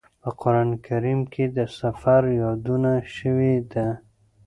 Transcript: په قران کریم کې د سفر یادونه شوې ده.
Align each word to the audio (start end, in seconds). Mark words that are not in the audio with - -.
په 0.21 0.29
قران 0.41 0.69
کریم 0.87 1.21
کې 1.33 1.45
د 1.57 1.59
سفر 1.79 2.21
یادونه 2.41 2.93
شوې 3.17 3.55
ده. 3.71 3.87